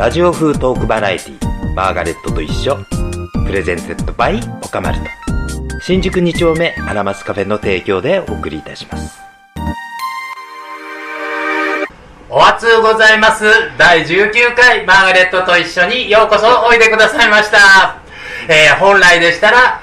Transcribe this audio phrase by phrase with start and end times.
[0.00, 2.78] ラジオ風トークバラエティマーガレットと一緒。
[3.44, 5.04] プレゼンテッドバイオカマルト。
[5.82, 9.18] 新宿2丁目アラマスカフェの提供でお送りいたします。
[12.30, 13.44] お熱うございます。
[13.76, 18.00] 第19回マーガレットと一緒にようこそおいでくださいました、
[18.48, 19.82] えー本来でしたら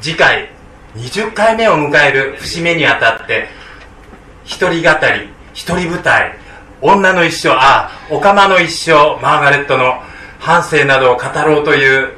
[0.00, 0.50] 次回
[0.94, 3.48] 20回目を迎える節目にあたって
[4.44, 6.41] 一人語り一人舞台
[6.82, 8.92] 女の一生あオカマの一生
[9.22, 10.02] マーガレットの
[10.40, 12.12] 半生などを語ろうという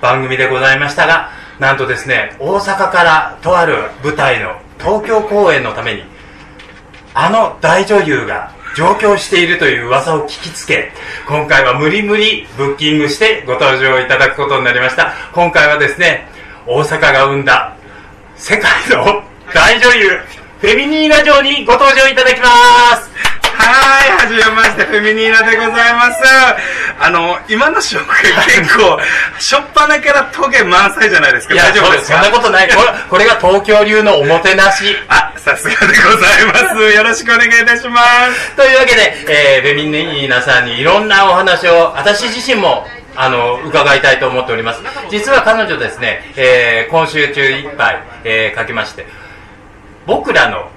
[0.00, 1.30] 番組でございましたが
[1.60, 6.02] なんとですね大阪からとある舞台の東京公演のために
[7.14, 10.90] あの大女優が上京しているという噂を聞きつけ
[11.28, 15.12] 今回は無理無理ブッキングしてご登場いただくことになりました。
[15.34, 16.26] 今回はですね
[16.66, 17.76] 大阪が生んだ
[18.36, 19.22] 世界の
[19.54, 20.08] 大女優
[20.60, 22.46] フェミニーナ嬢にご登場いただきま
[22.96, 23.31] す。
[23.64, 26.20] はい、はじめまして、フェミニーナでございます。
[27.00, 28.32] あの、今の紹介
[28.62, 28.98] 結構、
[29.38, 31.54] しょっぱなからトゲ満載じゃないですか。
[31.54, 32.14] いや大丈夫ですか？
[32.22, 36.76] そんなことないこれこれが東京流のおもてなしあ、さすがでございます。
[36.94, 38.00] よろしくお願いいたしま
[38.34, 38.50] す。
[38.56, 49.06] というわけで、えー、ベミニーナさんにいろんなお話を私自身もあの伺いたいと思っております実は彼女ですね、えー今週中いっぱい、えー書きまして
[50.06, 50.70] 僕らの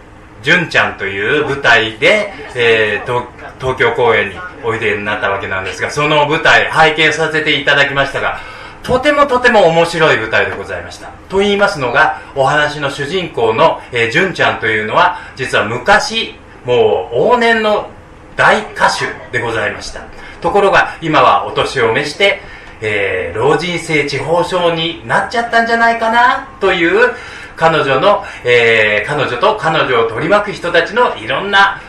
[0.46, 3.26] 純ちゃんという舞台で、えー
[3.60, 8.40] 東京公演においでになったわけなんですがその舞台拝見させていただきましたが
[8.84, 11.10] とてもとても面白い舞台でございました。
[11.30, 16.36] と言いますのがお話の主人公の、えー、純ちゃんというのは実は昔
[16.66, 17.90] もう往年の
[18.36, 20.02] 大歌手でございました。
[20.42, 22.42] ところが今はお年を召して、
[22.82, 27.16] えー老人性地方症になっちゃったんじゃないかなという
[27.56, 31.80] 彼女の、えー彼女と彼女を取り巻く人たちのいろんな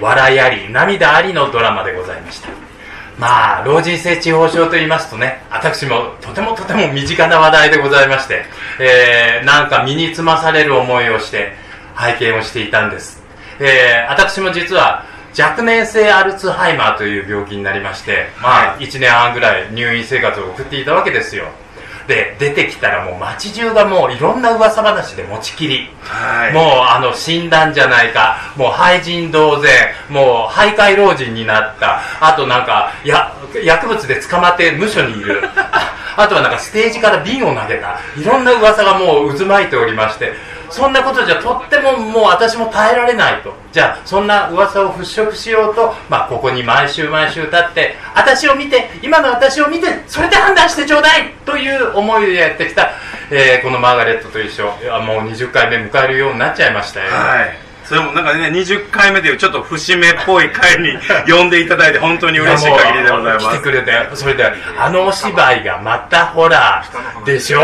[0.00, 2.48] 笑いあり涙ありのドラマでございました。
[3.18, 8.44] まあ老人性地方症と言いますとね私もとてもとても身近な話題でございまして、
[8.78, 11.54] えーなんか身につまされる思いをして
[11.94, 13.22] 拝見をしていたんです、
[13.58, 15.04] えー私も実は
[15.38, 21.48] 若年性アルツハイマーという病気になりまして、まあ、1年半ぐらい入院生活を送っていたわけですよ。
[22.06, 25.88] で出てきたらもう街中がもういろんな噂話で持ちきり。
[26.00, 26.52] はい。
[26.52, 28.36] もうあの死んだんじゃないか。
[28.56, 29.70] もう廃人同然。
[30.08, 32.00] もう徘徊老人になった。
[32.20, 33.34] あとなんかや
[33.64, 35.42] 薬物で捕まって無所にいる。
[36.18, 37.98] あとはなんかステージから瓶を投げた。
[38.16, 40.32] いろんな噂がもう渦巻いておりまして
[40.70, 52.90] そんなことじゃとってももう私も耐えられないとじゃあそんな噂を払拭しようと、まあ、ここに毎週毎週立って私を見て今の私を見てそれで判断してちょうだいという思いでやってきた、
[53.30, 57.56] えーこのマーガレットと一緒いやもう20回目迎えるようになっちゃいましたよ、はい。
[57.84, 60.98] それもなんかね、20回目でいうちょっと節目っぽい回に
[61.32, 63.46] 呼んでいただいて本当に嬉しい限りでございます。
[63.46, 64.44] 来てくれてそれで
[64.78, 66.84] あのお芝居がまたほら
[67.24, 67.60] でしょ？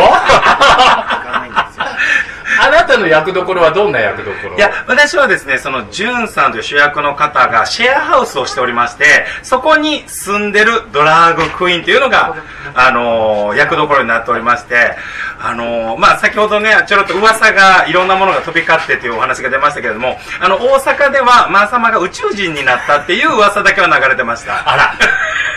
[2.61, 4.57] あなたの役どころはどんな役どころ？
[4.57, 12.37] いや、私はですね、その、ジュンさんという主役の方がシェアハウスをしておりまして、そこに住んでるドラァグクイーンというのが、
[12.75, 14.97] あのー役どころになっておりまして、
[15.39, 24.71] あのーまあ、先ほどね、ちょろっと噂が、いろんなものが飛び交ってというお話が出ましたけれども、あの、大阪では、マー様が宇宙人になったっていう噂だけは流れてました。
[24.71, 24.95] あら。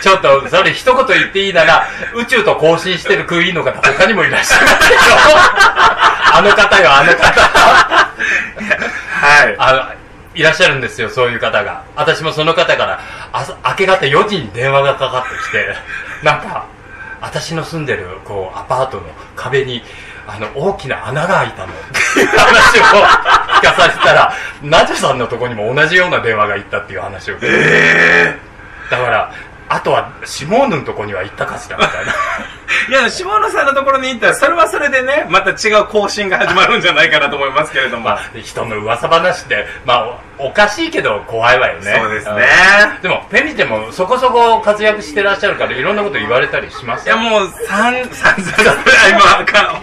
[0.02, 4.98] ちょっとそれ一言言っていいなら宇宙と交信してるクイーンの方他にもいらっしゃいますよ
[6.36, 7.22] あの方よあの方。
[9.10, 9.56] はい。
[9.58, 11.84] あのいらっしゃるんですよそういう方が。
[11.96, 13.00] 私もその方から
[13.32, 15.74] 朝明け方4時に電話がかかってきて
[16.22, 16.66] なんか
[17.22, 19.04] 私の住んでるこうアパートの
[19.34, 19.80] 壁に
[20.26, 21.72] あの大きな穴が開いたの。
[21.72, 21.76] っ
[22.14, 24.32] ていう話を聞かさせたら
[24.62, 28.34] ナジョさんのとこにも同じような電話が行ったっていう話を聞いて、
[28.90, 29.32] だから
[29.68, 32.12] あとはシモーヌのとこには行ったかしらみたいな
[32.88, 38.04] いや、下野さんのところに行ったら、それはそれでね、また違う更新が始まるんじゃないかなと思いますけれども。
[38.04, 41.96] まあ、人の噂話って、まあ、おおかしいけど怖いわよね。
[41.98, 42.46] そうですね
[42.96, 48.76] うんでも、フェミでもそこそこ活躍してらっしゃるから、いろんなこと言われたりしますいや、もう、三、三、三、
[49.10, 49.80] 今、か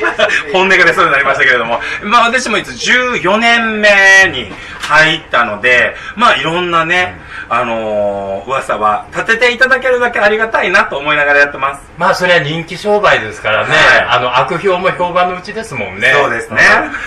[0.51, 3.89] 本音が出そうになりましたけれども、まあ私もいつ14年目
[4.31, 7.19] に入ったので、まあいろんなね、
[7.49, 11.83] あのー噂は立てていただけるだけありがたいなと思いながらやってます。
[11.97, 16.13] まあ、それは人気商売ですからね、はいあの、悪評も評判のうちですもんね。
[16.13, 16.61] そうですね。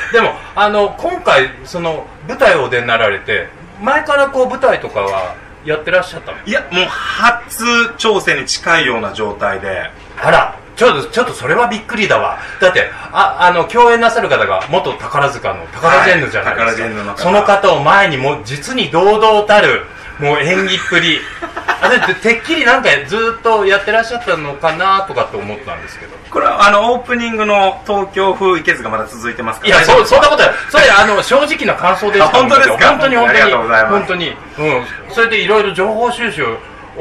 [0.09, 0.13] うん。
[0.13, 3.49] でも、あの、今回、その、舞台をお出になられて、
[3.81, 5.35] 前からこう、舞台とかは
[5.65, 6.39] やってらっしゃったの？
[6.45, 7.65] いや、もう初
[7.99, 9.91] 挑戦に近いような状態で、
[10.23, 12.39] あら、ちょっと、ちょっとそれはびっくりだわ。
[12.61, 16.65] だって、あ、あの、共演なさる方が元宝塚の宝ジェンヌじゃないですか。
[16.65, 16.75] はい。
[16.75, 17.19] 宝ジェンヌの方。
[17.19, 19.87] その方を前にもう実に堂々たる、
[20.19, 21.21] もう演技っぷり。
[21.79, 26.17] あれてっきりなんかずっとやってらっしゃったのかなとかって思ったんですけど。
[26.31, 30.53] これはあのオープニングの東京風池がまだ続いてますからいやそそんなことない。
[30.71, 32.29] それあの正直な感想でした。
[32.29, 32.89] 本当ですか？
[32.89, 33.39] 本当に本当に。
[33.41, 33.93] ありがとうございます。
[33.95, 36.59] 本当に、うん、それでいろいろ情報収集を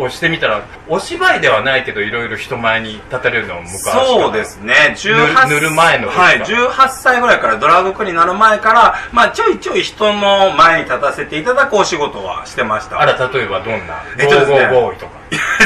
[0.09, 4.05] してみたらお芝居ではないけどいろいろ人前に立たれるのも昔から。
[4.05, 4.95] そうですね。
[4.97, 12.99] 18塗る前のはい18歳ぐらいからドラァグクになる前からまあちょいちょい人の前に立たせていただくお仕事はしてました。
[12.99, 14.03] あら例えばどんな？
[14.19, 14.57] えっとですね。
[14.57, 15.11] ゴーゴーボーイとか。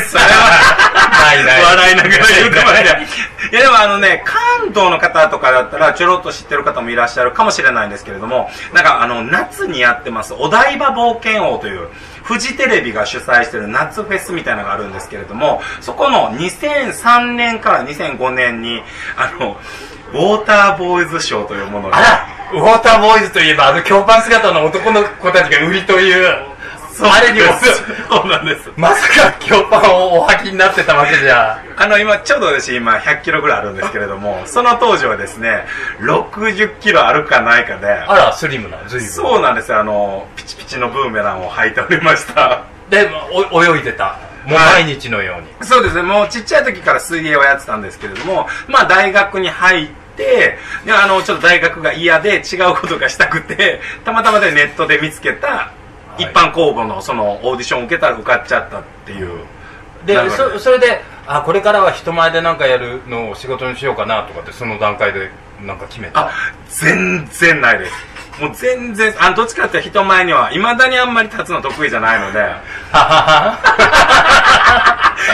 [0.09, 0.88] それは
[1.37, 1.63] ないない。
[1.63, 3.07] 笑いながら言うてましたい。
[3.51, 11.89] やでもあのね関東の方とかだったらちょろっと知ってる方もいらっしゃるかもしれないんですけれどもなんかあの夏にやってますお台場冒険王という
[12.23, 18.83] フジテレビが主催してる夏フェスみたいなのがあるんですけれどもそこの2003年から2005年に
[19.15, 19.57] あの
[20.13, 26.48] ウォーターボーイズ賞というものがあらウォーターボーイズといえばあの京パン姿の男の子たちが売りという
[27.05, 27.47] あれにも
[28.09, 28.71] そうなんです。
[28.75, 31.63] まさか京パンをお履きになってたわけじゃ。
[31.77, 35.65] あの今ちょうど私今100キロぐらいあるんですけれどもその当時はですね
[36.01, 39.09] 60キロあるかないかであらスリムな随分。
[39.09, 39.79] そうなんですよ。
[39.79, 42.65] あのピチピチのブーメランを履いておりました。
[42.89, 43.09] で
[43.51, 44.17] お泳いでた。
[44.45, 44.83] もうはい。
[44.85, 46.01] 毎日のように、そうですね。
[46.01, 55.78] もうちっちゃい時から水泳をやってたんですけれどもまあ大学に入ってであのちょっと大学が嫌で違うことがしたくてたまたまでネットで見つけたい
[56.19, 59.45] 一般公募のそのオーディションを受けたら受かっちゃったっていう。
[60.05, 65.29] でそそれであこれからは人前で何かやるのを仕事にしようかなとかってその段階で
[65.61, 66.27] なんか決めた？
[66.27, 66.31] あ
[66.69, 67.91] 全然ないです。
[68.41, 72.39] もう全然あのどっちかっていうと人前にはいまだにあんまり立つの得意じゃないので。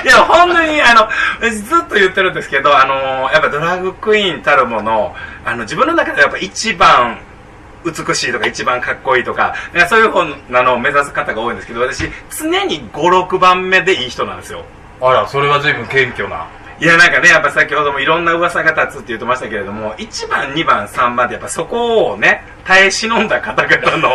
[0.04, 1.08] いや本当にあの
[1.40, 5.16] 私ずっと言ってるんですけどあのやっぱドラッグクイーンたるもの
[5.46, 7.20] あの自分の中でやっぱ一番
[7.86, 14.66] 美しいとか一番かっこいいとかなんかそういう方なのを目指す方が多いんですけど私常に56番目でいい人なんですよ。
[15.02, 16.48] あらそれは随分謙虚な。
[16.80, 24.10] いやなんかねやっぱ先ほどもいろんな噂が立つって言ってましたけれども1番2番3番ってやっぱそこをね耐え忍んだ方々の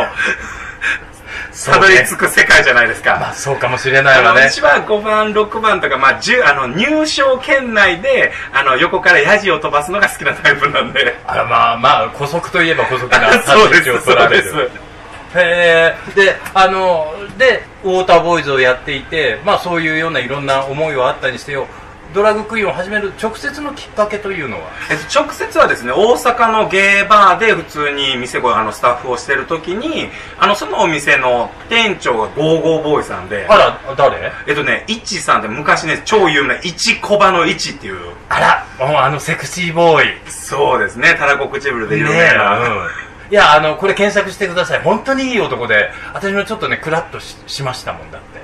[1.65, 4.43] たどり着く世界じゃないですか、まあそうかもしれないわね。
[4.43, 11.19] 1番5番6番とか、まあ、10あの入賞圏内であの横からヤジを飛ばすのが好きなタイプなんで。
[11.27, 14.71] あらまあまあ古速といえば古速な そうです立ち位置を取られる。
[15.35, 16.15] へえ。
[16.15, 21.67] であのでウォーターボーイズをやっていてまあそういうようないろんな思いはあったにしてよ
[22.13, 24.71] ドラッグクイーンを始める直接のきっかけというのは？
[24.91, 30.09] えっと、直接はですね大阪のゲーバーで普通に店ごあのスタッフをしてる時に
[30.39, 34.33] あのそのお店の店長がゴーゴーボーイさんであら誰？
[34.47, 40.31] えっとね、イッチさんって昔ね、超有名な、イチコバのイチっていう、あらもうあのセクシーボーイ。
[40.31, 42.59] そうですね、たらこ唇で有ね名な。
[42.67, 43.33] えうん。
[43.33, 44.83] いやあのこれ検索してください。
[44.83, 48.41] 本当にいい男で私もちょっとねクラッとししましたもんだって。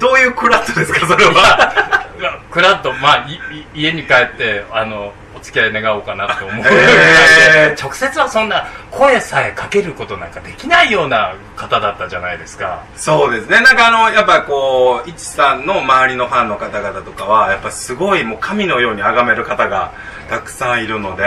[0.00, 2.00] どういうクラットですか、それは？
[2.50, 3.38] クラッとまあい
[3.74, 6.64] 家に帰ってあのお付き合い願おうかなと思う。
[6.64, 7.82] へー。
[7.82, 12.84] 直接はそんな声さえかけることなんかできないような方だったじゃないですか。
[12.96, 19.92] そうですね、なんかあの、やっぱこう、イチさんの周りのファンの方々とかは、やっぱすごいもう神のように崇める方が
[20.30, 21.24] たくさんいるので、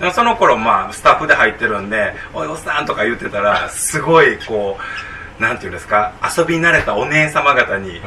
[0.00, 4.78] でその頃、まあ、スタッフで入ってるんで、おい、おっさんとか言ってたら、すごい、こ
[5.38, 8.00] う、なんていうんですか、遊び慣れたお姉様方に、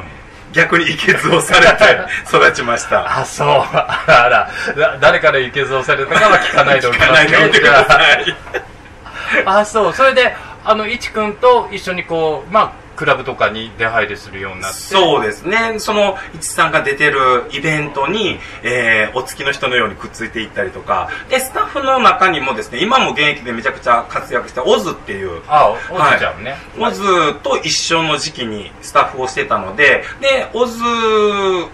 [0.53, 3.19] 逆にいけずをされて 育ちました。
[3.19, 8.35] あそうあらあらだ誰からいけずをされたかは聞かないでおき聞かないでおいてください。
[9.45, 14.77] あそうそれであのいちくんと一緒にこうまあクラブとかに出入りするようになって。
[14.77, 15.75] そうですね。
[15.77, 27.01] その、いちさんが出てるイベントに、えー、お付きの人のようにくっついていったりとか、で、スタッフの中にもですね、今も現役でめちゃくちゃ活躍したオズっていう、あおずちゃんね、オズ
[27.35, 30.83] と一緒の時期にスタッフをしてたので、で、オズ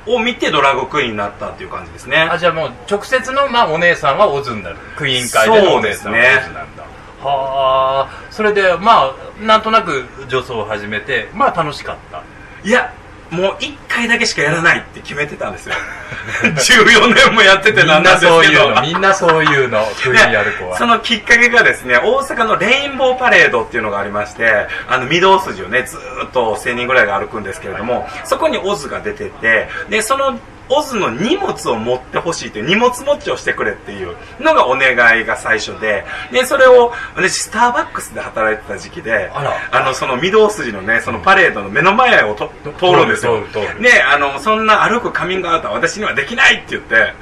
[0.05, 2.29] を見てドラッグクイーンになったっていう感じですね。
[2.31, 4.75] あじゃあもう直接の、まあ、お姉さんはオズになる。
[4.95, 6.83] クイーン会でのお姉さんはオズなんだ、
[7.25, 12.23] はあそれでまあなんとなく女装を始めてまあ楽しかった
[12.63, 12.91] いや、
[13.29, 15.75] もう一回だけしかやらないって決めてたんですよ。
[16.41, 18.41] 14年もやっててみなんんなんですなけど。
[18.41, 39.85] そういうのみんなそういうのクイーンやる子はそのきっかけがですね、大阪のレインボーパレードっていうのがありまして、あの、御堂筋をね、ずーっと1000人ぐらいが歩くんですけれども、そこにオズが出てて、で、その、オズの荷物を持ってほしいという荷物持ちをしてくれっていうのがお願いが最初で、で、それを、私、スターバックスで働いてた時期で、あら。
[39.85, 43.43] の、その御堂筋のね、そのパレードの目の前をと通るんですよ。
[43.53, 47.13] 通る通るで、あの、そんな歩くカミングアウトは私にはできないって言って、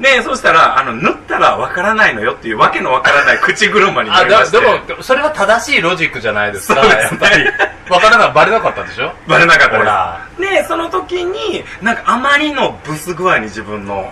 [0.00, 4.58] で、そしたら、あの、塗ったらわからないのよっていうわけのわからない口車になありまして。
[4.60, 6.88] だでもそれは正しいロジックじゃないですかね。
[6.88, 7.44] やっぱり。
[7.90, 9.12] わからないバレなかったでしょ？
[9.26, 10.62] バレなかったです。
[10.62, 14.10] で、その時に、なんかあまりのブス具合に自分の、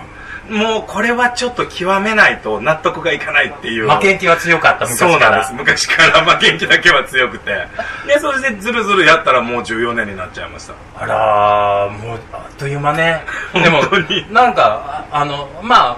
[0.48, 3.90] もうこれはちょっと極めないと納得がいかないっていう。
[3.90, 5.52] 負けん気は強かった昔からそうなんです。
[5.52, 7.66] 昔から負けん気だけは強くて。
[8.06, 10.74] で、そしてずるずるやったらもう14年になっちゃいました。
[10.96, 13.82] あらーもうあっという間ね でも
[14.30, 15.96] なんかああのまあ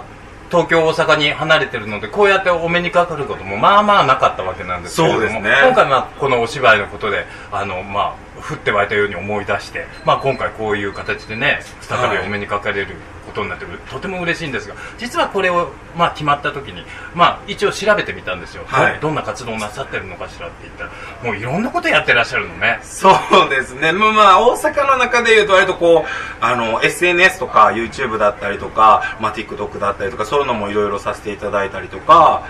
[0.51, 16.83] 東京大阪に離れてるのでこうやってお目にかかることもまあまあなかったわけなんですけれどもそうですね今回まあこのお芝居のことであのまあ降って湧いたように思い出して、まあ、今回こういう形でね再びお目にかかれることになって、とても嬉しいんですが実はこれを、まあ、決まった時に、
[17.15, 19.01] まあ、一応調べてみたんですよ、はい。
[19.01, 20.91] どどんな活動をなさってるのかしらって言ったら
[21.25, 22.79] もういろんなことやってらっしゃるのね。
[22.83, 23.91] そうですね。
[23.91, 32.47] まあまあ、大阪の中で言うと割とこう、あの、SNS とか YouTube だったりとか、まあ TikTok だったりとか、そういうのもいろいろさせていただいたりとか、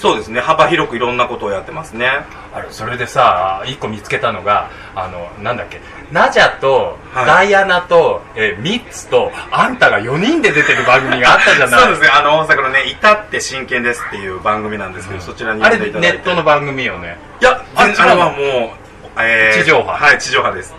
[0.00, 0.40] そうですね。
[0.40, 2.08] 幅広くいろんなことをやってますね。
[2.54, 5.80] あれそれでさ一個見つけたのがあのなんだっけ
[6.10, 11.80] ナジャとはいダイアナと、えーミッツとあんたが4人で出てる番組があったじゃない？
[11.84, 12.08] そうですね。
[12.08, 15.76] あの、大阪のね、至って真剣ですっていう番組なんですけど、そちらにあれ。
[15.78, 18.36] ネットの番組よねいや、あれはもう、
[19.20, 20.74] え地上波はい、地上波です。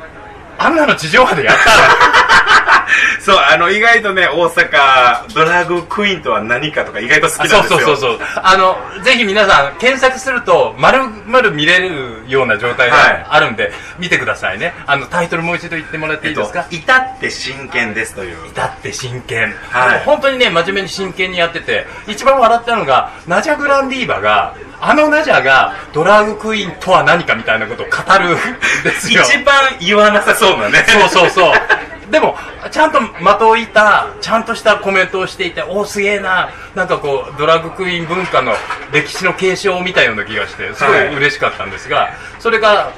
[0.65, 1.61] あんなの地上波でやって
[3.21, 7.79] そう、あの、意外とね、大阪、ドラァグクイーンとは何かとか意外と好たきなんですよ。
[7.79, 8.27] そうそうそうそう。
[8.43, 12.99] あのぜひ皆さん検索すると丸々見れるような状態はい。
[13.23, 14.73] があるんで、見てくださいね。
[14.87, 18.47] あのタイトルもう一度言ってもらっていいですか、えっと至って真剣ですという。
[18.47, 20.03] 至って真剣、はい。
[20.03, 29.21] 本当にね真面目に真剣にやってて一番笑ったのがナジャ・グランディーバがあのナジャがドラッグクイーンとは何かみたいなことを語るんですよ。
[29.29, 30.83] 一番言わなさそうなね。
[30.87, 31.53] そうそうそう。
[32.11, 32.35] でも
[32.71, 36.49] ちゃんと的を射たちゃんとしたコメントをしていておおすげえな。
[36.75, 38.53] なんかこうドラッグクイーン文化の
[38.91, 42.09] 歴史の継承を見たような気がしてすごい嬉しかったんですが、
[42.39, 42.89] それが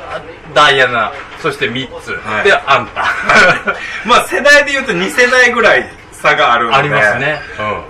[0.53, 1.11] ダイアナ
[1.41, 2.43] そしてミッツ、はい。
[2.45, 3.05] であんた、
[4.05, 6.75] まあ世代で言うと2世代ぐらい差があるんで。
[6.75, 7.39] ありますね、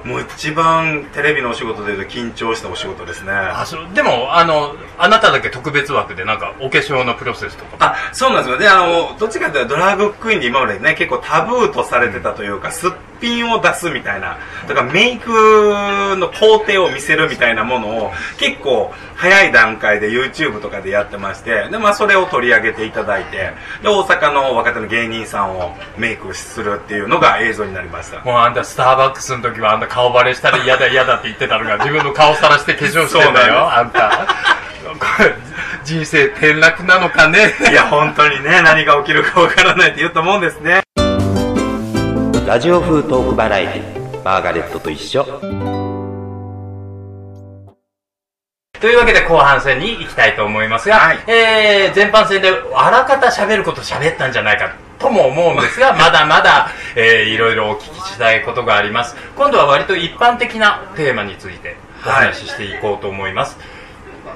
[0.03, 3.31] うんもう一番テレビのお仕事で言うと緊張したお仕事ですね。
[3.31, 8.57] あそうでもあのあなただけ特別枠でなんかお化粧のプロセスとかあ、そうなんですよ。
[8.57, 12.91] で、あの、どっちかというとドラッグクイーンで今までね、結構タブーとされてたというか、すっ
[13.23, 14.37] ぴんを出すみたいな、
[14.67, 15.29] とかメイク
[16.17, 28.19] の工程を見せるみたいなものを、結構早い段階で YouTube とかでやってまして、で、まあそれを取り上げていただいて、で、大阪の若手の芸人さんをメイクするっていうのが映像になりました。
[28.25, 34.27] もうあんたスターバックスの時はあんた顔バレしたら嫌だ嫌だって言ってたのが自分の顔さらして化粧してんだよあんた
[35.85, 37.53] 人生転落なのかね？
[37.71, 40.81] いや、本当にね、何が起きるかわからないって言うと思うんですね。
[42.53, 45.23] ラジオ風トークバラエティマーガレットと一緒。
[48.79, 51.17] というわけで後半戦に行きたいと思いますが、はい。
[51.25, 59.15] えー前半戦であらかた喋ること喋ったんじゃないかとも思うんですが まだまだ、えーいろいろお聞きしたいことがあります。
[59.35, 63.57] 今度は割と一般的なテーマについてお話ししていこうと思います、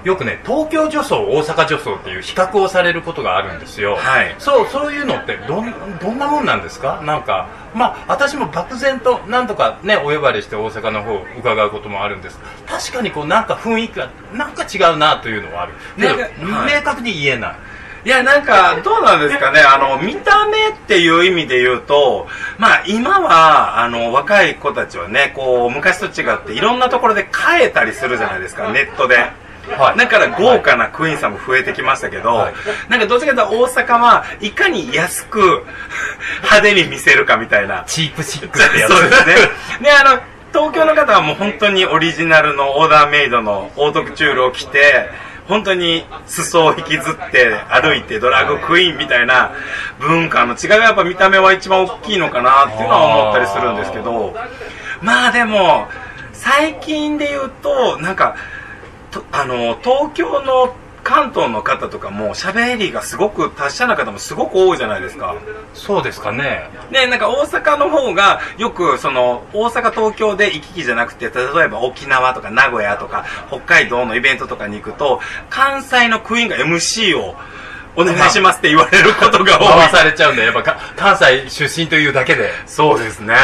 [0.04, 4.36] よくね東京女装大阪女装っていう比較をされることがあるんですよ、はい。
[4.40, 7.02] そうそういうのってどんどんなもんなんですか？
[7.04, 12.40] なんかまあ私も漠然と何とかねお呼ばれして大阪の方伺うこともあるんです。
[12.68, 15.74] 確かにこうなんか雰囲気がなんか違うなというのはある。
[15.98, 16.76] けはい。
[16.76, 17.56] 明確に言えない。
[18.06, 19.60] いや、なんか、どうなんですかね？
[19.60, 22.28] あの、見た目っていう意味で言うと、
[22.58, 29.30] まあ、今は、あの、若い子たちはね、こう、昔と違って、いろんなところで変えたりするじゃないですか、ネットで。
[29.76, 32.54] はいだから豪華なクイーンさんも増えてきましたけど、はい
[32.90, 35.66] なんかどっちかというと大阪はいかに安く
[36.44, 37.84] 派手に見せるかみたいな。
[37.88, 39.36] チープシックってやつ ですね。
[39.82, 40.20] で、あの、
[40.54, 45.10] 東京の方はもう本当にオリジナルのオーダーメイドのオートクチュールを着て、
[45.48, 49.52] 本当に裾を引きずって歩いてドラッグクイーンみたいな
[50.00, 54.36] 文化の違いがやっぱ見た目は一番大きいのかなっていうのは思ったりするんですけど、
[55.02, 55.88] まあでも、
[56.34, 58.42] 最近で言うと、なんか、と
[59.32, 60.76] あの、東京の
[61.08, 65.38] 関東の方とかも喋りがすごく達者な方もすごく多いじゃないですか。
[65.74, 77.36] そうですかねで、なんか大阪の方がよくその大阪東京で行き来じゃなくて、例えば沖縄とか名古屋とか北海道のイベントとかに行くと、関西のクイーンが MC を
[77.98, 79.68] お願いしますって言われることが多い。
[79.78, 83.36] 回されちゃうんでやっぱか関西出身というだけでそうですね。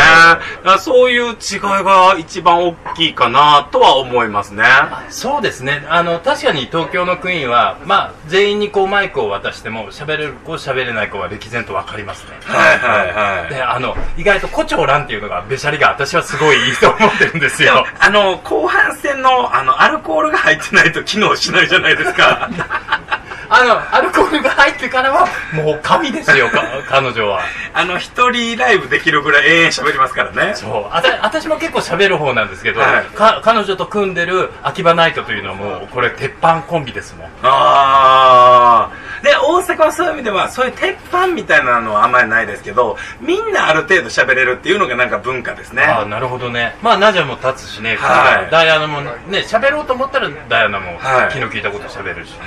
[0.79, 4.63] そういう違いが一番大きいかなとは思いますね。
[5.09, 22.49] そうですねあの確かに東京のクイーンは、まあ、全員にこうマイクを渡しても喋れる子喋れない子は歴然と分かりますねはいはいはいであの意外と胡蝶蘭っていうのがべしゃりが私はすごいいいと思ってるんですよあの、後半戦の、あの、アルコールが入ってないと機能しないじゃないですか。
[23.55, 27.41] あの、アルコールが入ってからは、もう神ですよ、か 彼女は。
[27.73, 30.55] あの、一人ライブできるぐらい永遠喋りますからね。
[30.55, 30.95] そう。
[30.95, 37.27] あた、私も結構喋る方なんですけど、はいか、彼女と組んでる秋葉ナイトというのはもう、これ、鉄板コンビですもん。
[37.43, 38.89] ああ。
[39.23, 45.83] で、大阪はそういう意味では、そういう鉄板みたいなのはあんまりないですけど、みんなある程度喋れるっていうのがなんか文化ですね。
[45.83, 46.75] ああ、なるほどね。
[46.81, 49.15] まあ、ナジャも立つしね、はいダイアナもね、
[49.47, 52.37] 喋ろうと思ったらダイアナもはい気の利いたこと喋るしね。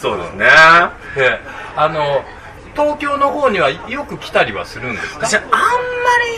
[0.00, 0.46] そうですね。
[1.16, 1.40] で、
[1.76, 2.24] あの、
[2.74, 5.26] 東京の方にはよく来たりはするんですか？
[5.26, 5.48] あ、あんま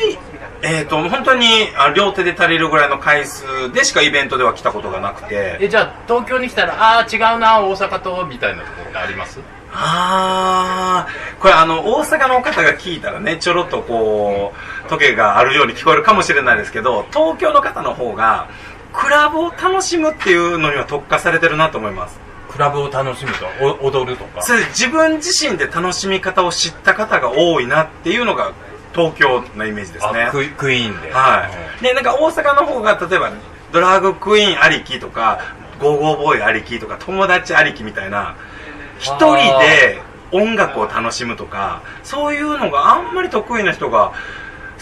[0.09, 0.19] り、
[0.63, 9.39] えっ、と、本当にあ両手で足りるぐらいの回数でしかイベントでは来たことがなくて、え、じゃあ、東京に来たら、ああ、違うな、大阪と、みたいなところってあります？
[9.75, 14.53] あー、これあの、大阪の方が聞いたらね、ちょろっとこ
[14.87, 18.49] う、時計があるように聞こえるかもしれないですけど、東京の方の方が、
[18.93, 22.21] クラブを楽しむっていうのには特化されてるなと思います。
[22.49, 23.47] クラブを楽しむと、
[23.83, 24.43] お踊るとか。
[24.43, 28.53] それ自分自身で楽しみ方を知った方が多いなっていうのが
[28.95, 30.31] 東京のイメージですねあ。
[30.31, 31.13] クイクイーンで。
[31.13, 31.51] は
[31.81, 31.83] い。
[31.83, 33.33] で、なんか大阪の方が例えば
[33.73, 35.41] ドラァグクイーンありきとか、
[35.81, 38.37] ゴーゴーボーイありきとか、友達ありきみたいな、
[38.99, 44.13] 一人で音楽を楽しむとか、そういうのがあんまり得意な人が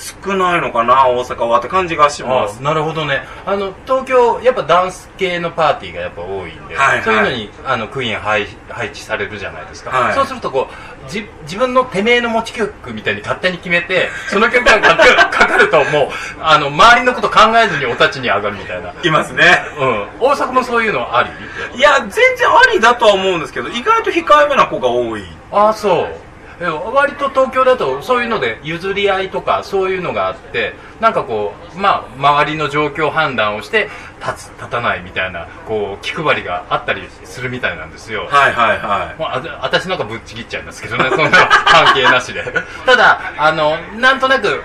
[0.03, 2.59] 少ないのかな、大阪はって感じがします。
[2.59, 3.23] あなるほどね。
[3.47, 7.03] あの東京やっぱダンス系のパーティーがやっぱ多いんで、はいはい。
[7.05, 10.15] そういうのにあのクイーン配配置されるじゃないですか、はい。
[10.15, 10.69] そうするとこ
[11.07, 16.09] うじ自分のてめえの持ち曲みたいに勝手に決めてその曲がかかる ともう
[16.41, 19.45] あの周りのこと考えずにお立ちに上がるみたいな、いますね。
[19.79, 21.79] うん、大阪もそういうのあり？
[21.79, 25.25] いや、全然ありだとは思うんですけど、意外と控えめな子が多い。
[25.51, 26.07] ああそう。
[26.07, 33.89] え割と東京だとそういうので譲り合いとかそういうのがあってなんかこうまあ周りの状況判断をして
[34.21, 39.19] 立つ立たないみたいなこう気配りがあったりするみたいなんですよはいはいはい。
[39.19, 42.45] もうあ私なんかぶっちぎっちゃいますけどねそんな関係なしで
[42.87, 44.63] ただあのなんとなく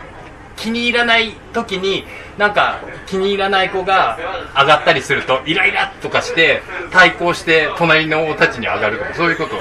[0.58, 2.06] 気に入らない時に
[2.38, 4.18] なんか気に入らない子が
[4.56, 6.62] 上がったりするとイライラとかして
[6.92, 9.60] 対抗して隣のおたちに上がるとかそういうことを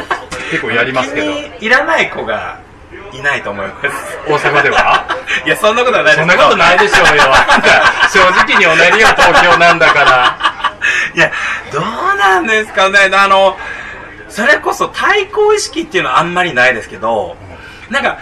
[0.50, 2.61] 結構やりますけどいらない子が
[3.12, 3.88] いないと思います。
[4.28, 5.06] 大阪では？
[5.44, 7.22] いや、そんなことはないですそんなことないでしょうよ
[8.12, 10.56] 正直におなりよ東京なんだから
[11.14, 11.32] いや、
[11.72, 11.82] どう
[12.18, 13.11] なんですかね。
[13.12, 13.56] あの、
[14.28, 17.37] それこそ対抗意識っていうのはあんまりないですけど、
[17.90, 18.18] なんか、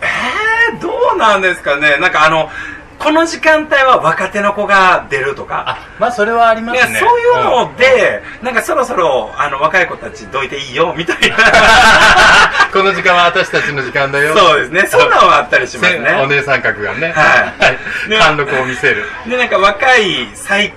[0.00, 1.98] えー、どうなんですかね。
[1.98, 2.50] なんかあの、
[2.98, 5.64] この時間帯は若手の子が出るとか。
[5.68, 6.98] あまあそれはありますね。
[6.98, 11.36] そういうので、なんかそろそろあの若い子たちどいていいよみたいな。
[12.72, 14.36] この時間は私たちの時間だよ。
[14.36, 14.86] そうですね。
[14.86, 17.12] そんなのはあったりしますせねお姉さん格がね。
[17.12, 17.52] は
[18.06, 18.10] い。
[18.10, 18.18] ね。
[18.18, 19.04] 貫禄を見せる。
[19.26, 20.72] でなんか若い最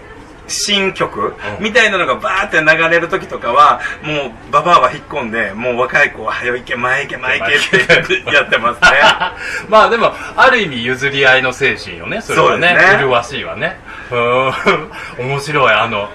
[0.50, 1.36] 新曲？
[1.60, 1.64] うん。
[1.64, 8.90] みたいなのがバーって流れる時とかはもうババアは引っ込んでもう若い子は「早行け前行け前行け」って やってますね。
[9.70, 12.76] まあでもある意味譲り合いの精神よねそれはね。
[13.00, 13.80] 麗しいわね。
[14.12, 14.92] うーん。
[15.30, 16.10] 面白いあの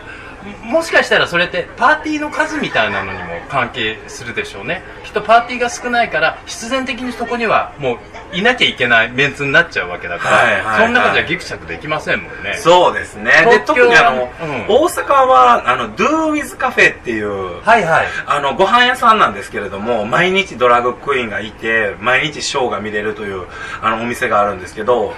[0.62, 4.82] もしかしたらそれってパーティーの数みたいなのにも関係するでしょうね。
[5.04, 10.86] きっとパーティーが少ないから必然的にそこにはもういなきゃいけないメンツになっちゃうわけだから、はいはいはい。
[10.86, 12.54] その中じゃギクシャクできませんもんね。
[12.58, 13.32] そうですね。
[13.48, 14.66] で特にあの、うん。
[14.68, 18.06] 大阪はあの Do With Cafe っていうはいはい。
[18.26, 23.46] あの、ご飯屋さんなんですけれども、毎日ドラッグクイーンがいて、毎日ショーが見れるという、
[23.80, 25.16] あの、お店があるんですけど、し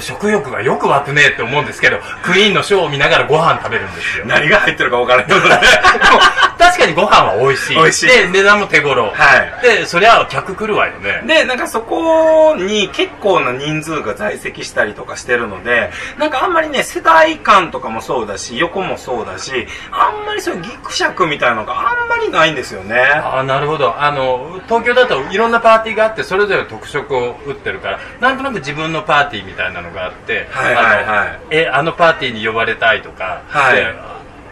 [0.00, 4.24] 食欲がよく湧くねって思うんですけどクイーンのショーを見ながらご飯食べるんですよ。
[4.26, 5.40] 何が入ってるか分からない
[6.86, 7.74] かにご飯は美味しい。
[7.74, 8.06] 美味しい。
[8.06, 9.10] で値段も手頃。
[9.10, 9.62] はい。
[9.62, 11.22] でそりゃ客来るわよね。
[11.26, 23.00] で、なんかそこに結構な人数が在籍したりとかしてるので、なんかあんまりね、世代間とかもそうだし、横もそうだし、あんまりそういうギクシャクみたいなのがあんまりないんですよね。
[23.00, 24.00] ああなるほど。
[24.00, 31.04] あの東京だといろんなパーティーがあってそれぞれ特色を打ってるからなんとなく自分のパーティーみたいなのがあって、はいはいはい。
[31.04, 33.76] あのえあのパーティーに呼ばれたいとか、はい。
[33.76, 33.86] で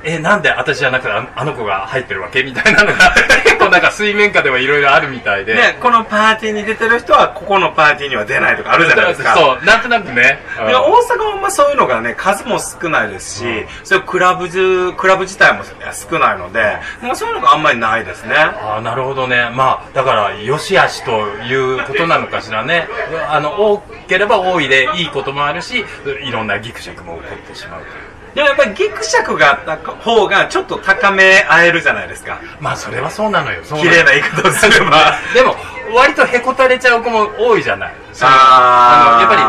[0.05, 3.15] えなんで私じゃなくてああの子が入ってるわけみたいなのが
[3.45, 9.35] 結構なんか水面下ではいろいろあるみたいで、ね、このパーティーに出てる人は、ここのパーティーには出ないとかあるじゃないですか。
[9.35, 10.67] そうなんとなくね、うん。
[10.67, 13.67] 大阪はまあそういうのがね数も少ないですし、うん。
[13.85, 14.59] そういうクラブじ
[14.97, 18.37] クラブ自体も少ないので、まあ、そういうのがあんまりないですね。
[18.37, 19.51] ああなるほどね。
[19.55, 22.89] まあだから良し悪しということなのかしらね。
[23.29, 25.85] あの多ければ多いでいいこともあるし
[26.23, 32.41] いろんなギクシャクも起こってしまうというでもやっぱりギクシャクがあった方がちょっと高め合えるじゃないですか。
[32.61, 33.63] まあそれはそうなのよ。
[33.63, 35.55] 綺麗な言い方をすれば でも
[35.95, 37.95] 割とへこたれちゃう子も多いじゃない。
[38.23, 39.43] あのやっぱり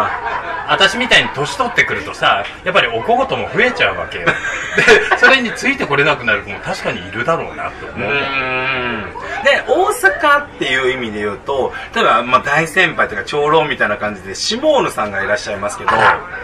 [0.69, 4.25] 私みたいに年取ってくるとさやっぱりお小言も増えちゃうわけよ
[4.75, 8.09] でそれについてこれなくなる子も確かにいるだろうなとう思う、
[9.45, 15.91] で、大阪っていう意味で言うと、例えば、まあ、大先輩とか長老みたいな感じで、下野さんがいらっしゃいますけど、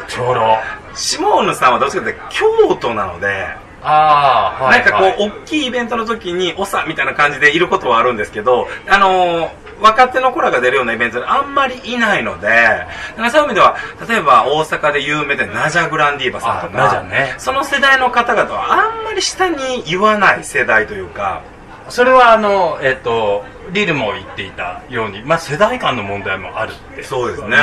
[0.08, 0.58] 長老。
[0.94, 3.48] 下野さんはどっちかというと京都なので、
[3.84, 4.80] ああ、はい。
[4.80, 13.76] なんかこう、はい大きいイベントの時に、おさみたいな感じでいることはあるんですけど、あのー若手の子らが出るようなイベントであんまりいないので、だからそういう意味では、
[14.08, 21.42] 例えば大阪で有名でナジャグランディーバさんとか、ねその世代の方々はあんまり下に言わない世代というか、
[21.90, 27.04] それはあの、えっ、と、リルも言っていたように、まあ、世代間の問題もあるって。
[27.04, 27.58] そうですね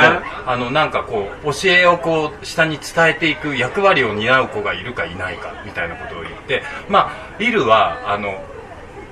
[0.45, 8.41] あの、なんかこう、教えをこう、下に伝えていく役割を担う子がいるかいないか、みたいなことを言って、まあ、リルは、あの、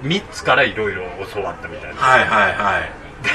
[0.03, 2.01] 3つからいろいろ教わったみたいな。
[2.01, 2.91] はいはいはい。
[3.23, 3.29] で、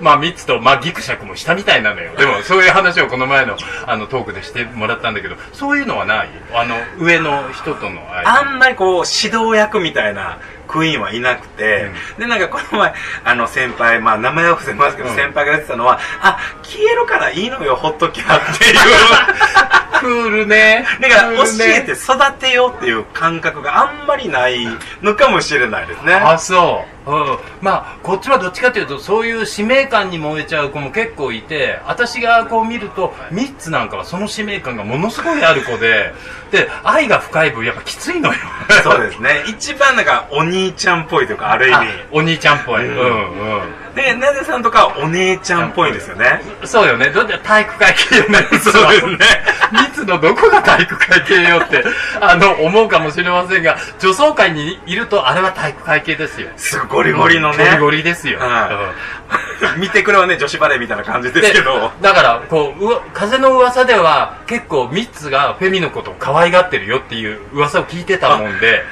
[0.00, 2.14] まあ、3つと、まあ、ギクシャクもしたみたいなのよ。
[2.16, 6.28] でも、そういう話をこの前の、あの、トークでしてもらったんだけど、そういうのはない？
[6.54, 18.74] あの、上の人とのあんまりこう、指導役みたいなクイーンはいなくて、で、なんかこの前、あの先輩、まあ名前は伏せますけど、うん先輩が言ってたのは、あ、消えるからいいのよ、ほっときゃっていう。
[20.04, 20.84] クールね。
[21.00, 24.66] だから教えて育てようっていう感覚があんまりない
[25.00, 26.12] のかもしれないですね。
[26.12, 27.10] あ、そう。
[27.10, 27.38] うん。
[27.62, 36.12] まあ、こっちはどっちかというと、そういう使命感に燃えちゃう子も結構いて、私がこう見ると、ミッツなんかはその使命感がものすごいある子で、
[36.50, 38.38] で、愛が深い分やっぱきついのよ。
[38.82, 39.44] そうですね。
[39.48, 41.88] 一番なんかお兄ちゃんっぽいというか、ある意あ味。
[42.12, 42.86] お兄ちゃんっぽい。
[42.86, 43.62] ううんんうん。
[43.94, 46.42] で、なぜさんとかはお姉ちゃんっぽいですよね？
[46.64, 47.10] そうよね。
[47.10, 48.38] どうやって体育会系よね。
[48.58, 49.18] そうですね
[49.72, 51.84] ミツのどこが体育会系よって、
[52.20, 56.48] あの、思うかもしれませんが、女装会にいると、あれは体育会系ですよ。
[56.56, 57.64] すごいゴリゴリのね。
[57.64, 58.38] ゴリゴリですよ。
[58.40, 58.94] は
[59.76, 59.80] い。
[59.80, 61.90] 見てくれはね、女子バレーみたいな感じですけど。
[62.00, 68.82] だからこううわ風の噂では結構ミッツがフェミのことを可愛がってるよっていう噂を聞いてたもんで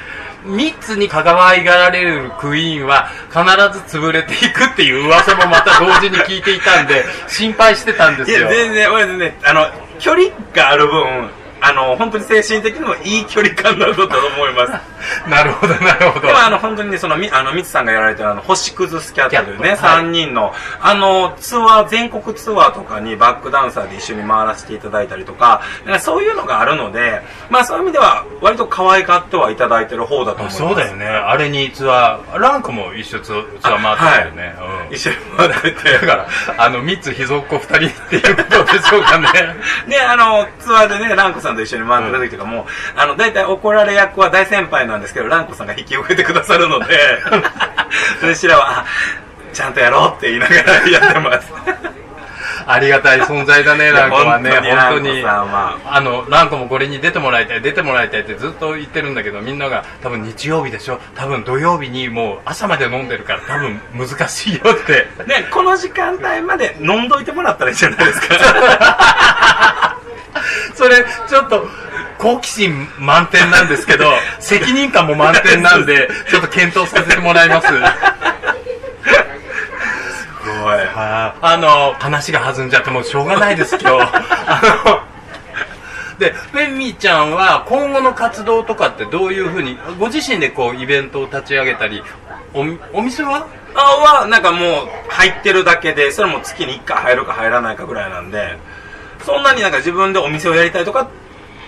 [0.45, 3.43] ミッツに可愛がられるクイーンは必
[3.87, 9.65] ず潰れていくっていう噂もまた同時に聞いていたんで心配してたんですいや、全然、俺ね、あの、
[9.99, 11.29] 距離がある分、
[11.63, 14.93] あの、本当に精神的にもいい距離感だと思います。
[15.29, 16.27] なるほどなるほど。
[16.27, 20.03] でもあの本当にね、そのみ、あの、みつさんがやられてるあの、星屑スキャットというね、スキャットはい。
[20.05, 25.61] 3人の、あの、ツアー、全国ツアーとかにバックダンサーで一緒に回らせていただいたりとか、
[25.99, 30.63] そういうのがあるので、まあそういう意味では、割と可愛がってはいただいてる方だと思います。
[30.63, 31.05] あそうだよね。
[31.05, 34.55] あれにツアーランクも一緒ツツアー回ってたよね、
[34.89, 34.95] うん。
[34.95, 35.93] 一緒に回られて。
[35.93, 39.29] だからあのミッツ秘蔵っ子2人っていうことでしょうかね。
[39.87, 46.97] で、あの、ツアーでね、ランコさんと一緒に回ってた時とかも、あの、大体怒られ役は大先輩なんですけど、ランコさんが引き受けてくださるので、
[48.21, 48.85] で、シラは、あ
[49.53, 51.51] ちゃんとやろうって言いながらやってます。
[52.65, 54.49] ありがたい存在だね、ランコはね。
[54.51, 54.61] 本
[54.93, 60.97] 当にあの、ランコもこれに出てもらいたい、出てもらいたいってずっと言ってるんだけど、みんなが多分日曜日でしょ？
[61.13, 65.07] 多分土曜日にもう朝まで飲んでるから多分難しいよって。
[65.27, 68.33] ね、この時間帯まで飲んどいてもらったらいいじゃないですか。
[70.75, 71.67] それ、ちょっと、
[72.17, 77.67] 好奇心満点なんですけど、 責任感も満点なんで、 ちょっと検討させてもらいます。
[77.67, 77.83] すごい。
[80.95, 84.09] ああの、話が弾んじゃってもうしょうがないです、今日。
[84.47, 85.01] あの、
[86.19, 92.03] で、フェミちゃんは今後の活動とかってどういうふうに、ご自身でこうイベントを立ち上げたり、
[92.53, 93.47] おみお店は？
[93.75, 93.79] あ
[94.21, 98.57] は、なんかもう、入ってるだけで、それも月に1回入るか入らないかぐらいなんで、
[99.21, 101.09] そんなになんか自分でお店をやりたいとか、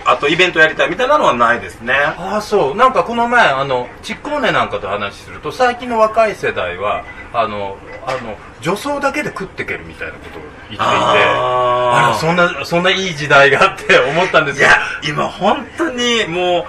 [0.08, 1.94] あとイベントやりたいみたいなのはないですね。
[1.94, 2.76] ああ、そう。
[2.76, 7.04] なんかこの前、あの、ちっこねなんかと話すると、最近の若い世代は、
[7.34, 14.68] あの、あの、女装だけで食っていけるみたいなことを言っていて、あーあら、そんな、そんないい時代がって 思ったんですよ。
[14.68, 16.68] いや、今本当にも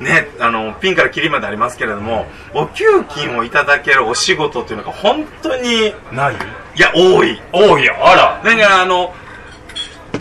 [0.00, 5.94] う、ね、あの、ピンからキリまでありますけれども、お給金をいただけるお仕事っていうのが本当に、い？
[6.10, 6.34] ない
[6.76, 7.40] や、多い。
[7.52, 8.40] 多いよ、あら。
[8.42, 9.14] だからあの、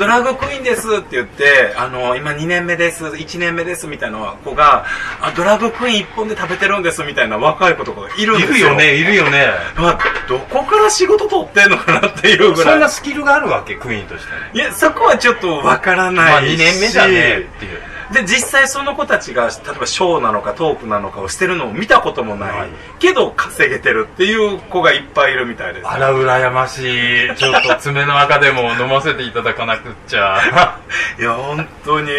[0.02, 4.84] ドラッグクイーンですって言って、あの、今2年目です、1年目ですみたいな子が、
[5.22, 8.70] あ、ドラッグクイーン1本で食べてるんですみたいな若い子とかがいるんいですよ。
[8.70, 9.52] るよね、いるよね。
[9.76, 12.74] まあ、どこから仕事取ってんのかなっていうぐらい。
[12.74, 14.58] そんなスキルがあるわけ、クイーンとして。
[14.58, 16.32] いや、そこはちょっとわからないし。
[16.32, 17.91] まあ2年目だねっていう。
[18.12, 22.60] で、実際その子たちが、例えばショーなのかトークなのかをしてるのを見たこともない。
[22.60, 22.70] はい
[23.00, 25.88] けど稼げてるっていう子がいっぱいいるみたいです。
[25.88, 27.36] あら、羨ましい。
[27.36, 30.38] ちょっと爪の赤でも飲ませていただかなくっちゃ。
[31.20, 32.10] いや、本当に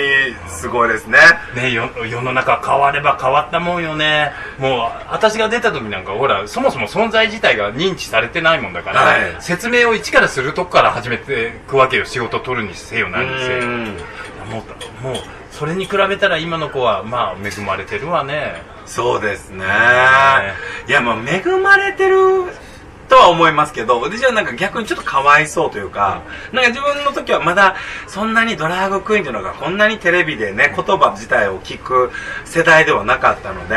[0.48, 1.18] すごいですね。
[1.54, 4.32] ね世世の中変われば変わったもんよね。
[4.58, 12.04] もう、私が出た時なんか、ほら、そもそも存在自体が認知されてないもんだから、はい説明を一からするとこから始めていくわけよ。
[12.04, 13.58] 仕事取るにせよ何にせよ。
[13.60, 13.96] うん
[14.50, 14.62] も
[15.02, 19.64] うもうそれに比べたら今の子はまあ恵まれてるわねそうですね。
[20.88, 22.16] いや、まあ、恵まれてる
[23.08, 32.10] とは思いますけど、私はなんか逆にちょっとかわいそうというか、なんか自分の時はまだそんなにドラァグクイーンというのがこんなにテレビでね、言葉自体を聞く
[32.44, 33.74] 世代ではなかったので、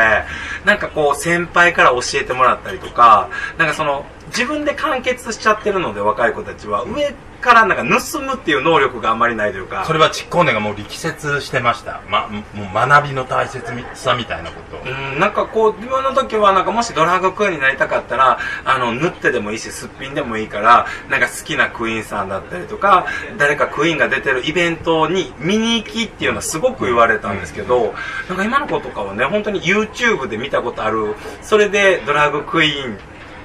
[0.64, 7.14] なんかこう先輩から教えてもらったりとか、なんかその自分で完結しちゃってるので若い子たちは上
[7.46, 9.84] からなんか盗むっていう能力があんまりないというか。
[9.86, 14.80] それはちっこうねがもう力説してました、ま、もう学びの大切さみたいなことを。
[14.82, 23.06] うん、なんかこう自分の時はなんかもしドラァグクイーンになりたかったらあの縫ってでもいいしすっぴんでもいいからなんか好きなクイーンさんだったりとか
[23.38, 27.94] 誰かクイーンが出てるイベントに見に行きっていうのはすごく言われたんですけど、
[28.28, 31.14] なんか今の子とかはね本当に YouTube で見たことある。
[31.42, 32.98] それでドラァグクイーン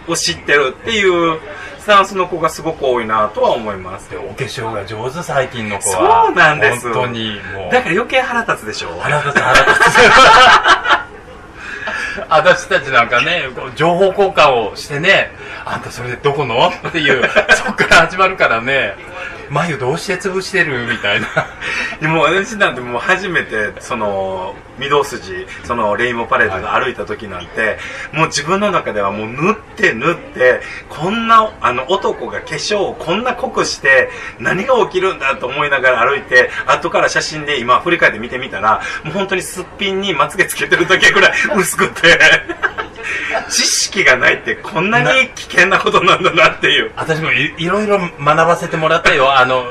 [0.07, 1.39] を知ってるっていう
[1.81, 4.09] スタンスの子がすごく多いなとは思います。
[4.09, 6.27] でお化粧が上手最近の子は。
[6.27, 6.93] そうなんです。
[6.93, 7.71] 本当にもう。
[7.71, 8.89] だから余計腹立つでしょ。
[8.99, 9.97] 腹立つ腹立つ。
[12.29, 13.43] 私たちなんかね
[13.75, 15.31] 情報交換をしてね
[15.65, 16.69] あんたそれでどこの？
[16.69, 17.23] っていう
[17.55, 18.95] そこから始まるからね
[19.51, 21.27] 眉どうして潰してるみたいな。
[21.99, 27.77] で も私なんてもう初めてその御堂筋そのレインボーパレードで歩いた時なんて、
[28.13, 34.09] もう自分の中ではもう塗って塗ってこんなあの男が化粧をこんな濃くして
[34.39, 42.17] 何が起きるんだと思いながら歩いて後から写真で今振り返って見てみたらもう本当にすっぴんにまつげつけてるだけぐらい薄くて
[43.49, 46.91] 知識がないってこんなに危険なことなんだなっていう。
[46.95, 49.37] 私もいいろいろ学ばせてもらったよ。
[49.37, 49.63] あの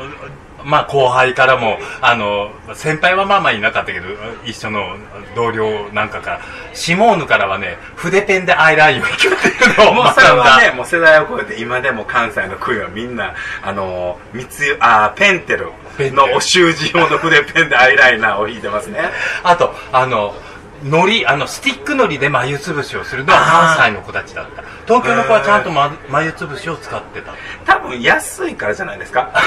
[0.65, 4.07] まあ後輩からもあの先輩はまあまあいなかったけど
[4.45, 4.97] 一緒の
[5.35, 6.31] 同僚なんかか。
[6.31, 6.41] ら
[6.73, 16.31] シモーヌからはね筆ペンでアイラインを引くっていうのを学んもうそれはねだもう世代を超えて今でも関西のクイーンはみんなあの三つあペンテルペンテル。
[16.31, 19.01] のお習字用の筆ペンでアイライナーを引いてますね。
[19.43, 20.35] あとあの
[20.85, 24.63] のりあのスティックのりで眉つぶしをするのは関西の子たちだった。
[24.87, 27.35] 東京の子はちゃんと、ま、眉つぶしを使ってた。
[27.65, 29.31] 多分安いからじゃないですか。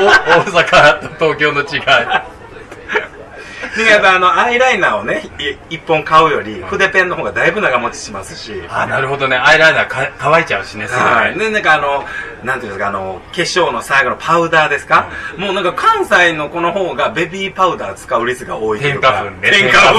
[0.00, 2.39] お大阪と東京の違い
[4.04, 5.22] あのアイライナーをね
[5.70, 5.76] い。
[5.76, 7.52] 一本買うより筆ペンの方がだい。
[7.52, 10.44] ぶ長持ちしますしあなるほどねアイライナーか乾い。
[10.46, 12.04] ちゃうしねすぐ、はい、でなんかあの
[12.44, 12.68] なんてい。
[12.70, 18.80] うんですかあの化粧の最後のパウダーですか、もうなんか関西の子の方がベビーパウダー使う率が多い。
[18.80, 18.96] とい。
[18.96, 19.98] うか添加粉ね添加粉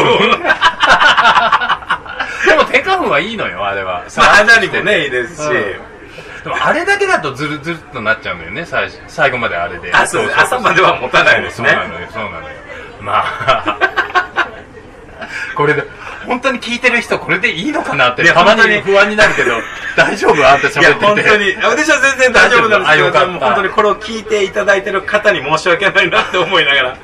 [2.50, 3.34] でも添加粉はい。
[3.34, 3.38] い。
[3.38, 5.08] のよあれはまあ肌にもねい。
[5.08, 5.10] い。
[5.12, 5.92] ですし、うん
[6.44, 11.42] でもあれだけだとズルズルっとなっちゃうんだよね最最後まであれであそう朝までは持たない。
[11.44, 12.56] ですねそうなのよそうなのよ
[13.02, 13.78] まあ。
[15.56, 15.84] これで
[16.26, 18.82] 本当に聞いてる人これでいいのかなってたまにに。
[18.82, 19.54] 不安になるけど
[19.98, 20.34] 大丈夫？
[20.48, 21.06] あんた喋ってて。
[21.06, 21.56] 本当に。
[21.64, 22.70] 私は全然大丈夫？
[22.70, 26.98] なんですけど本当にこれを聞いていただいてる方に申し訳ないなって思いながら。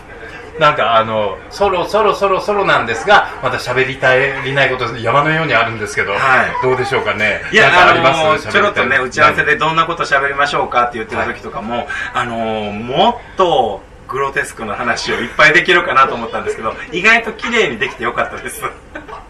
[0.59, 6.19] なんかあのそろそろそろそろなんですがまた喋りたいないこと山のようにあるんですけど、はい。
[6.63, 7.43] どうでしょうかね？
[7.51, 8.19] いや、あります？
[8.19, 18.61] あのーちょろっとね、打ち合わせでどんなこと喋りましょうかって言ってる時とかも、あのーもっとグロテスクな話をいっぱいできるかなと思ったんですけど、意外と綺麗にできてよかったです。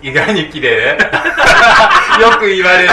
[0.01, 0.97] 意外に綺麗？
[2.21, 2.89] よく言われる。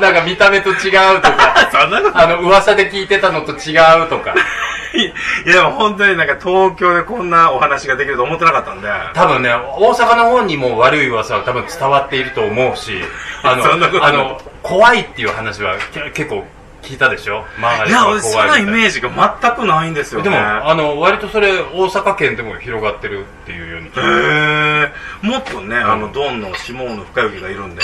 [0.00, 1.68] なんか見た目と違うとか。
[1.70, 2.18] そんなこと。
[2.18, 4.34] あの噂で聞いてたのと違うとか。
[4.94, 8.88] いや、でも本当になんか東京でこんなお話ができると思ってなかったんで。
[9.12, 13.02] 多分ね大阪の方にも悪い噂は多分伝わっていると思うし
[13.42, 13.64] あの
[14.04, 16.44] あの怖いっていう話はけ結構
[16.84, 17.44] 聞いたでしょ？
[17.58, 20.24] マーガレいや、ットは俺そんなイ怖いみたいメージが全くないんですよね。
[20.24, 20.36] でも
[20.68, 23.86] あの割とそれ大阪県でも広がってるっていうように。
[23.88, 24.92] へえ
[25.22, 27.82] もっとね、あの、ドンの下野深之がいるんで。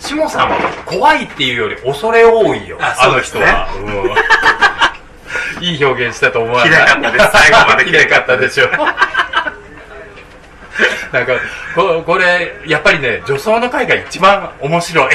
[0.00, 3.68] た下さんは怖いっていうより恐れ多いよああの人は、
[5.58, 5.64] うん。
[5.64, 6.86] いい表現したと思わない？
[6.86, 8.68] かったです最後まで 綺麗かったでしょ。
[11.12, 11.32] なんか
[11.74, 15.14] ここれやっぱりね女装の回が一番面白い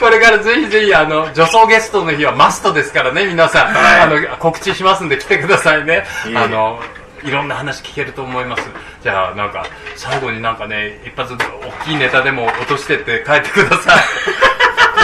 [0.00, 4.00] これからぜひぜひあの女装ゲストの日はマストですからね皆さん、はい。
[4.00, 6.04] あの告知しますんで来てくださいね。
[6.28, 6.80] いえあの
[7.24, 8.62] いろんな話聞けると思います。
[9.02, 14.02] じゃあなんか最後になんかね一発大きいネタでも落としてって帰ってください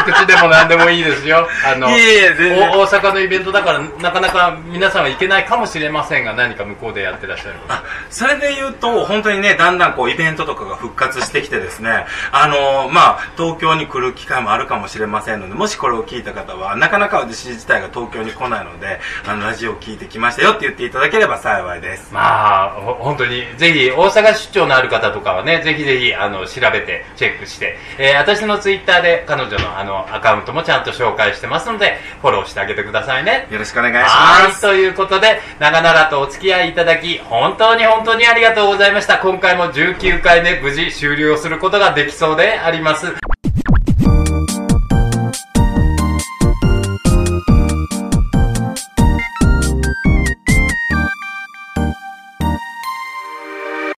[0.04, 1.48] 告知でも何でもいいですよ。
[1.64, 12.06] あのいえい大阪のイベントだからなかなか皆さんは行けないかもしれませんが何か向こうでやってらっしゃるあそれで言うと本当にねだんだんこうイベントとかが復活してきてですね。
[12.32, 22.12] あのーまあ東京に来る機会もあるかもしれませんのでもしこれを聞いた方はなかなか私自体が東京に来ないのであのラジオを聞いてきましたよって言っていただければ幸いです。
[22.12, 33.46] まあほ本当にぜひ大阪出張のある方とかはねぜひぜひあの調べてチェックして、えー私のツイッターで彼女のあののアカウントもちゃんと紹介してますので、フォローしてあげてくださいね。
[33.50, 34.60] よろしくお願いしはい、ます。
[34.60, 39.18] ということで、長々とお付き合いいただき、本当に本当にありがとうございました。
[39.18, 43.43] 今回も19回目無事終了することができそうであります。